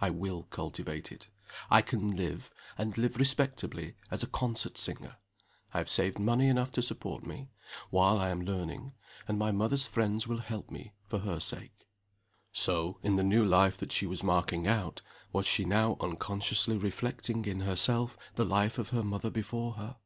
I 0.00 0.08
will 0.08 0.44
cultivate 0.44 1.12
it! 1.12 1.28
I 1.68 1.82
can 1.82 2.16
live, 2.16 2.50
and 2.78 2.96
live 2.96 3.18
respectably, 3.18 3.96
as 4.10 4.22
a 4.22 4.26
concert 4.26 4.78
singer. 4.78 5.16
I 5.74 5.76
have 5.78 5.90
saved 5.90 6.18
money 6.18 6.46
enough 6.46 6.72
to 6.72 6.80
support 6.80 7.26
me, 7.26 7.50
while 7.90 8.18
I 8.18 8.30
am 8.30 8.40
learning 8.40 8.94
and 9.28 9.38
my 9.38 9.52
mother's 9.52 9.84
friends 9.86 10.26
will 10.26 10.38
help 10.38 10.70
me, 10.70 10.94
for 11.06 11.18
her 11.18 11.38
sake." 11.38 11.86
So, 12.50 12.98
in 13.02 13.16
the 13.16 13.22
new 13.22 13.44
life 13.44 13.76
that 13.76 13.92
she 13.92 14.06
was 14.06 14.22
marking 14.22 14.66
out, 14.66 15.02
was 15.34 15.44
she 15.46 15.66
now 15.66 15.98
unconsciously 16.00 16.78
reflecting 16.78 17.44
in 17.44 17.60
herself 17.60 18.16
the 18.36 18.46
life 18.46 18.78
of 18.78 18.88
her 18.88 19.02
mother 19.02 19.28
before 19.28 19.74
her. 19.74 19.96